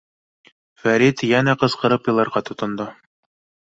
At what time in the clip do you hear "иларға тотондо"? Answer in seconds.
2.15-2.89